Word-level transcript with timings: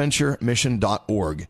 bonaventuremission.org. 0.00 1.46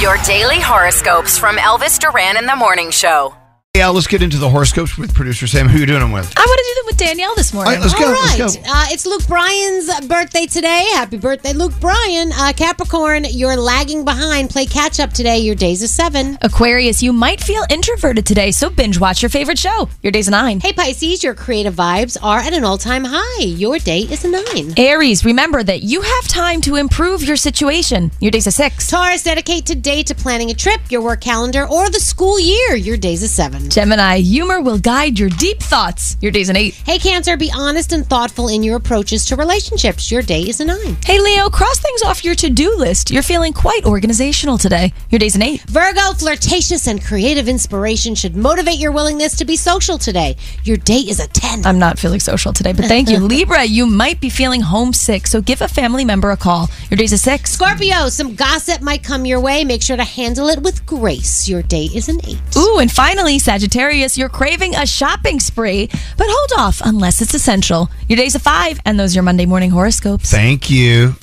Your 0.00 0.16
daily 0.24 0.60
horoscopes 0.60 1.38
from 1.38 1.56
Elvis 1.56 1.98
Duran 1.98 2.36
in 2.36 2.46
the 2.46 2.56
Morning 2.56 2.90
Show. 2.90 3.34
Yeah, 3.76 3.86
let's 3.90 4.08
get 4.08 4.20
into 4.20 4.36
the 4.36 4.48
horoscopes 4.48 4.98
with 4.98 5.14
producer 5.14 5.46
Sam. 5.46 5.68
Who 5.68 5.76
are 5.76 5.80
you 5.80 5.86
doing 5.86 6.00
them 6.00 6.10
with? 6.10 6.36
I 6.36 6.40
want 6.40 6.58
to 6.58 6.64
do 6.66 6.74
them 6.74 6.86
with 6.86 6.96
Danielle 6.96 7.36
this 7.36 7.54
morning. 7.54 7.72
All 7.72 7.78
right, 7.78 7.80
let's 7.80 7.94
go. 7.94 8.06
All 8.06 8.12
Let's 8.36 8.56
go. 8.56 8.62
Uh, 8.66 8.86
it's 8.88 9.06
Luke 9.06 9.24
Bryan's 9.28 10.08
birthday 10.08 10.46
today. 10.46 10.88
Happy 10.94 11.16
birthday, 11.16 11.52
Luke 11.52 11.78
Bryan. 11.78 12.32
Uh, 12.32 12.52
Capricorn, 12.52 13.26
you're 13.30 13.56
lagging 13.56 14.04
behind. 14.04 14.50
Play 14.50 14.66
catch 14.66 14.98
up 14.98 15.12
today. 15.12 15.38
Your 15.38 15.54
day's 15.54 15.82
a 15.82 15.86
seven. 15.86 16.36
Aquarius, 16.42 17.00
you 17.00 17.12
might 17.12 17.40
feel 17.40 17.62
introverted 17.70 18.26
today, 18.26 18.50
so 18.50 18.70
binge 18.70 18.98
watch 18.98 19.22
your 19.22 19.30
favorite 19.30 19.56
show. 19.58 19.88
Your 20.02 20.10
day's 20.10 20.26
a 20.26 20.32
nine. 20.32 20.58
Hey, 20.58 20.72
Pisces, 20.72 21.22
your 21.22 21.36
creative 21.36 21.74
vibes 21.74 22.16
are 22.24 22.40
at 22.40 22.52
an 22.52 22.64
all 22.64 22.76
time 22.76 23.04
high. 23.06 23.44
Your 23.44 23.78
day 23.78 24.00
is 24.00 24.24
a 24.24 24.30
nine. 24.30 24.74
Aries, 24.78 25.24
remember 25.24 25.62
that 25.62 25.84
you 25.84 26.00
have 26.00 26.26
time 26.26 26.60
to 26.62 26.74
improve 26.74 27.22
your 27.22 27.36
situation. 27.36 28.10
Your 28.18 28.32
day's 28.32 28.48
a 28.48 28.52
six. 28.52 28.88
Taurus, 28.90 29.22
dedicate 29.22 29.64
today 29.64 30.02
to 30.02 30.14
planning 30.16 30.50
a 30.50 30.54
trip, 30.54 30.80
your 30.90 31.02
work 31.02 31.20
calendar, 31.20 31.68
or 31.68 31.88
the 31.88 32.00
school 32.00 32.40
year. 32.40 32.74
Your 32.74 32.96
day's 32.96 33.22
a 33.22 33.28
seven. 33.28 33.59
Gemini, 33.68 34.18
humor 34.18 34.60
will 34.60 34.78
guide 34.78 35.18
your 35.18 35.28
deep 35.28 35.60
thoughts. 35.60 36.16
Your 36.20 36.32
day's 36.32 36.48
an 36.48 36.56
eight. 36.56 36.74
Hey, 36.86 36.98
Cancer, 36.98 37.36
be 37.36 37.50
honest 37.54 37.92
and 37.92 38.06
thoughtful 38.06 38.48
in 38.48 38.62
your 38.62 38.76
approaches 38.76 39.24
to 39.26 39.36
relationships. 39.36 40.10
Your 40.10 40.22
day 40.22 40.42
is 40.42 40.60
a 40.60 40.64
nine. 40.64 40.96
Hey, 41.04 41.20
Leo, 41.20 41.48
cross 41.50 41.78
things 41.78 42.02
off 42.02 42.24
your 42.24 42.34
to 42.36 42.50
do 42.50 42.76
list. 42.76 43.10
You're 43.10 43.22
feeling 43.22 43.52
quite 43.52 43.84
organizational 43.84 44.58
today. 44.58 44.92
Your 45.10 45.18
day's 45.18 45.36
an 45.36 45.42
eight. 45.42 45.62
Virgo, 45.62 46.12
flirtatious 46.14 46.86
and 46.86 47.04
creative 47.04 47.48
inspiration 47.48 48.14
should 48.14 48.36
motivate 48.36 48.78
your 48.78 48.92
willingness 48.92 49.36
to 49.36 49.44
be 49.44 49.56
social 49.56 49.98
today. 49.98 50.36
Your 50.64 50.76
day 50.76 50.98
is 50.98 51.20
a 51.20 51.28
10. 51.28 51.66
I'm 51.66 51.78
not 51.78 51.98
feeling 51.98 52.20
social 52.20 52.52
today, 52.52 52.72
but 52.72 52.86
thank 52.86 53.08
you. 53.08 53.18
Libra, 53.20 53.64
you 53.64 53.86
might 53.86 54.20
be 54.20 54.30
feeling 54.30 54.60
homesick, 54.60 55.26
so 55.26 55.40
give 55.40 55.60
a 55.60 55.68
family 55.68 56.04
member 56.04 56.30
a 56.30 56.36
call. 56.36 56.68
Your 56.90 56.96
day's 56.96 57.12
a 57.12 57.18
six. 57.18 57.52
Scorpio, 57.52 58.08
some 58.08 58.34
gossip 58.34 58.80
might 58.82 59.02
come 59.02 59.24
your 59.24 59.40
way. 59.40 59.64
Make 59.64 59.82
sure 59.82 59.96
to 59.96 60.04
handle 60.04 60.48
it 60.48 60.62
with 60.62 60.86
grace. 60.86 61.48
Your 61.48 61.62
day 61.62 61.84
is 61.94 62.08
an 62.08 62.20
8. 62.24 62.38
Ooh, 62.56 62.78
and 62.78 62.90
finally, 62.90 63.38
Sagittarius, 63.50 64.16
you're 64.16 64.28
craving 64.28 64.76
a 64.76 64.86
shopping 64.86 65.40
spree, 65.40 65.88
but 66.16 66.26
hold 66.28 66.50
off 66.56 66.80
unless 66.84 67.20
it's 67.20 67.34
essential. 67.34 67.90
Your 68.06 68.16
day's 68.16 68.36
a 68.36 68.38
five, 68.38 68.78
and 68.84 68.96
those 68.96 69.12
are 69.12 69.16
your 69.16 69.22
Monday 69.24 69.44
morning 69.44 69.70
horoscopes. 69.70 70.30
Thank 70.30 70.70
you. 70.70 71.16